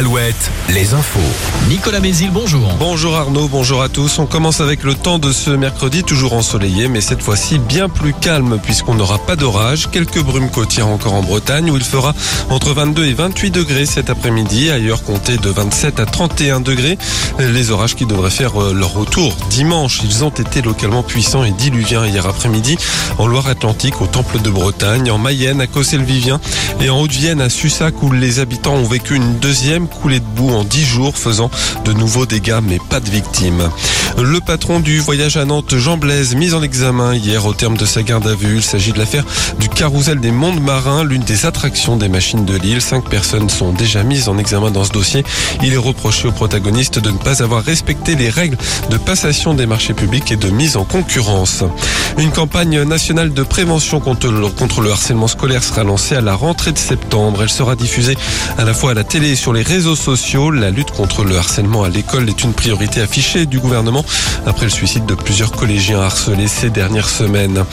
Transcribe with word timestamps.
Alouette, 0.00 0.50
les 0.70 0.94
infos. 0.94 1.20
Nicolas 1.68 2.00
Mézil, 2.00 2.30
bonjour. 2.32 2.72
Bonjour 2.78 3.16
Arnaud, 3.16 3.48
bonjour 3.48 3.82
à 3.82 3.90
tous. 3.90 4.18
On 4.18 4.24
commence 4.24 4.62
avec 4.62 4.82
le 4.82 4.94
temps 4.94 5.18
de 5.18 5.30
ce 5.30 5.50
mercredi, 5.50 6.04
toujours 6.04 6.32
ensoleillé, 6.32 6.88
mais 6.88 7.02
cette 7.02 7.22
fois-ci 7.22 7.58
bien 7.58 7.90
plus 7.90 8.14
calme 8.14 8.58
puisqu'on 8.62 8.94
n'aura 8.94 9.18
pas 9.18 9.36
d'orage. 9.36 9.90
Quelques 9.90 10.22
brumes 10.22 10.48
côtières 10.48 10.88
encore 10.88 11.12
en 11.12 11.22
Bretagne 11.22 11.70
où 11.70 11.76
il 11.76 11.84
fera 11.84 12.14
entre 12.48 12.72
22 12.72 13.04
et 13.04 13.12
28 13.12 13.50
degrés 13.50 13.84
cet 13.84 14.08
après-midi. 14.08 14.70
Ailleurs, 14.70 15.04
comptez 15.04 15.36
de 15.36 15.50
27 15.50 16.00
à 16.00 16.06
31 16.06 16.60
degrés. 16.60 16.96
Les 17.38 17.70
orages 17.70 17.94
qui 17.94 18.06
devraient 18.06 18.30
faire 18.30 18.58
euh, 18.58 18.72
leur 18.72 18.94
retour 18.94 19.36
dimanche. 19.50 20.00
Ils 20.02 20.24
ont 20.24 20.30
été 20.30 20.62
localement 20.62 21.02
puissants 21.02 21.44
et 21.44 21.50
diluviens 21.50 22.06
hier 22.06 22.26
après-midi 22.26 22.78
en 23.18 23.26
Loire-Atlantique, 23.26 24.00
au 24.00 24.06
Temple 24.06 24.40
de 24.40 24.48
Bretagne, 24.48 25.10
en 25.10 25.18
Mayenne, 25.18 25.60
à 25.60 25.66
Cossel-Vivien 25.66 26.40
et 26.80 26.88
en 26.88 27.02
Haute-Vienne, 27.02 27.42
à 27.42 27.50
Sussac 27.50 28.02
où 28.02 28.10
les 28.12 28.38
habitants 28.38 28.76
ont 28.76 28.84
vécu 28.84 29.14
une 29.14 29.38
deuxième 29.40 29.88
coulée 29.90 30.20
de 30.20 30.24
boue 30.24 30.50
en 30.50 30.64
10 30.64 30.84
jours, 30.84 31.16
faisant 31.16 31.50
de 31.84 31.92
nouveaux 31.92 32.26
dégâts 32.26 32.60
mais 32.62 32.78
pas 32.88 33.00
de 33.00 33.10
victimes. 33.10 33.68
Le 34.18 34.40
patron 34.40 34.80
du 34.80 34.98
voyage 34.98 35.36
à 35.36 35.44
Nantes, 35.44 35.76
Jean 35.76 35.96
Blaise, 35.96 36.34
mis 36.34 36.52
en 36.52 36.62
examen 36.62 37.14
hier 37.14 37.46
au 37.46 37.54
terme 37.54 37.76
de 37.76 37.86
sa 37.86 38.02
garde 38.02 38.26
à 38.26 38.34
vue. 38.34 38.56
Il 38.56 38.62
s'agit 38.62 38.92
de 38.92 38.98
l'affaire 38.98 39.24
du 39.58 39.68
carrousel 39.68 40.20
des 40.20 40.30
mondes 40.30 40.60
marins, 40.60 41.04
l'une 41.04 41.22
des 41.22 41.46
attractions 41.46 41.96
des 41.96 42.08
machines 42.08 42.44
de 42.44 42.56
l'île. 42.56 42.82
Cinq 42.82 43.08
personnes 43.08 43.48
sont 43.48 43.72
déjà 43.72 44.02
mises 44.02 44.28
en 44.28 44.36
examen 44.36 44.70
dans 44.70 44.84
ce 44.84 44.92
dossier. 44.92 45.24
Il 45.62 45.72
est 45.72 45.78
reproché 45.78 46.28
aux 46.28 46.32
protagonistes 46.32 46.98
de 46.98 47.10
ne 47.10 47.18
pas 47.18 47.42
avoir 47.42 47.62
respecté 47.64 48.14
les 48.14 48.28
règles 48.28 48.58
de 48.90 48.96
passation 48.98 49.54
des 49.54 49.66
marchés 49.66 49.94
publics 49.94 50.30
et 50.32 50.36
de 50.36 50.50
mise 50.50 50.76
en 50.76 50.84
concurrence. 50.84 51.64
Une 52.18 52.30
campagne 52.30 52.82
nationale 52.82 53.32
de 53.32 53.42
prévention 53.42 54.00
contre 54.00 54.28
le, 54.28 54.48
contre 54.48 54.80
le 54.82 54.90
harcèlement 54.90 55.28
scolaire 55.28 55.62
sera 55.62 55.84
lancée 55.84 56.16
à 56.16 56.20
la 56.20 56.34
rentrée 56.34 56.72
de 56.72 56.78
septembre. 56.78 57.42
Elle 57.42 57.50
sera 57.50 57.76
diffusée 57.76 58.16
à 58.58 58.64
la 58.64 58.74
fois 58.74 58.90
à 58.90 58.94
la 58.94 59.04
télé 59.04 59.30
et 59.30 59.36
sur 59.36 59.52
les 59.52 59.62
réseaux 59.62 59.79
sociaux. 59.80 60.50
La 60.50 60.70
lutte 60.70 60.90
contre 60.90 61.24
le 61.24 61.36
harcèlement 61.36 61.84
à 61.84 61.88
l'école 61.88 62.28
est 62.28 62.44
une 62.44 62.52
priorité 62.52 63.00
affichée 63.00 63.46
du 63.46 63.58
gouvernement 63.58 64.04
après 64.46 64.66
le 64.66 64.70
suicide 64.70 65.06
de 65.06 65.14
plusieurs 65.14 65.52
collégiens 65.52 66.00
harcelés 66.00 66.48
ces 66.48 66.70
dernières 66.70 67.08
semaines. 67.08 67.64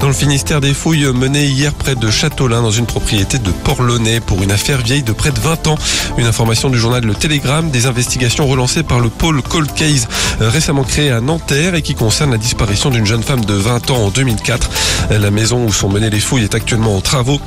Dans 0.00 0.08
le 0.08 0.12
Finistère 0.12 0.60
des 0.60 0.74
fouilles 0.74 1.06
menées 1.12 1.46
hier 1.46 1.72
près 1.72 1.94
de 1.94 2.10
Châteaulin 2.10 2.62
dans 2.62 2.70
une 2.70 2.86
propriété 2.86 3.38
de 3.38 3.50
Port-Launay 3.50 4.20
pour 4.20 4.42
une 4.42 4.50
affaire 4.50 4.78
vieille 4.78 5.02
de 5.02 5.12
près 5.12 5.30
de 5.30 5.38
20 5.38 5.68
ans. 5.68 5.78
Une 6.18 6.26
information 6.26 6.68
du 6.68 6.78
journal 6.78 7.04
Le 7.04 7.14
Télégramme, 7.14 7.70
des 7.70 7.86
investigations 7.86 8.46
relancées 8.46 8.82
par 8.82 9.00
le 9.00 9.08
pôle 9.08 9.40
Cold 9.42 9.72
Case 9.72 10.08
récemment 10.40 10.84
créé 10.84 11.10
à 11.10 11.20
Nanterre 11.20 11.74
et 11.74 11.82
qui 11.82 11.94
concerne 11.94 12.32
la 12.32 12.38
disparition 12.38 12.90
d'une 12.90 13.06
jeune 13.06 13.22
femme 13.22 13.44
de 13.44 13.54
20 13.54 13.90
ans 13.90 14.04
en 14.06 14.08
2004. 14.10 14.70
La 15.10 15.30
maison 15.30 15.64
où 15.64 15.72
sont 15.72 15.88
menées 15.88 16.10
les 16.10 16.20
fouilles 16.20 16.44
est 16.44 16.54
actuellement 16.54 16.96
en 16.96 17.00
travaux. 17.00 17.40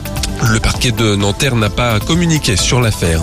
Le 0.44 0.59
parquet 0.59 0.91
de 0.91 1.16
Nanterre 1.16 1.55
n'a 1.55 1.69
pas 1.69 2.00
communiqué 2.00 2.55
sur 2.55 2.81
l'affaire. 2.81 3.22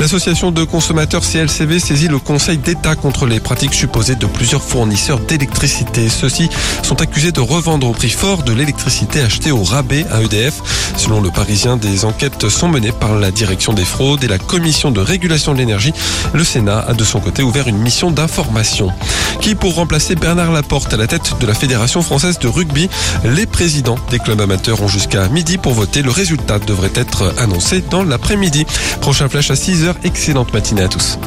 L'association 0.00 0.52
de 0.52 0.62
consommateurs 0.62 1.22
CLCV 1.24 1.80
saisit 1.80 2.06
le 2.06 2.20
Conseil 2.20 2.56
d'État 2.56 2.94
contre 2.94 3.26
les 3.26 3.40
pratiques 3.40 3.74
supposées 3.74 4.14
de 4.14 4.26
plusieurs 4.26 4.62
fournisseurs 4.62 5.18
d'électricité. 5.18 6.08
Ceux-ci 6.08 6.48
sont 6.84 7.02
accusés 7.02 7.32
de 7.32 7.40
revendre 7.40 7.88
au 7.88 7.92
prix 7.92 8.10
fort 8.10 8.44
de 8.44 8.52
l'électricité 8.52 9.20
achetée 9.20 9.50
au 9.50 9.64
rabais 9.64 10.06
à 10.12 10.22
EDF. 10.22 10.62
Selon 10.96 11.20
le 11.20 11.30
Parisien, 11.30 11.76
des 11.76 12.04
enquêtes 12.04 12.48
sont 12.48 12.68
menées 12.68 12.92
par 12.92 13.16
la 13.16 13.32
direction 13.32 13.72
des 13.72 13.84
fraudes 13.84 14.22
et 14.22 14.28
la 14.28 14.38
commission 14.38 14.92
de 14.92 15.00
régulation 15.00 15.52
de 15.52 15.58
l'énergie. 15.58 15.92
Le 16.32 16.44
Sénat 16.44 16.78
a 16.78 16.94
de 16.94 17.04
son 17.04 17.18
côté 17.18 17.42
ouvert 17.42 17.66
une 17.66 17.78
mission 17.78 18.12
d'information 18.12 18.92
qui 19.40 19.54
pour 19.54 19.74
remplacer 19.74 20.14
Bernard 20.14 20.52
Laporte 20.52 20.92
à 20.92 20.96
la 20.96 21.06
tête 21.06 21.34
de 21.40 21.46
la 21.46 21.54
Fédération 21.54 22.02
française 22.02 22.38
de 22.38 22.48
rugby. 22.48 22.88
Les 23.24 23.46
présidents 23.46 23.98
des 24.10 24.18
clubs 24.18 24.40
amateurs 24.40 24.82
ont 24.82 24.88
jusqu'à 24.88 25.28
midi 25.28 25.58
pour 25.58 25.72
voter. 25.72 26.02
Le 26.02 26.10
résultat 26.10 26.58
devrait 26.58 26.92
être 26.94 27.34
annoncé 27.38 27.80
dans 27.80 28.04
l'après-midi. 28.04 28.66
Prochain 29.00 29.28
flash 29.28 29.50
à 29.50 29.54
6h. 29.54 29.94
Excellente 30.04 30.52
matinée 30.52 30.82
à 30.82 30.88
tous. 30.88 31.18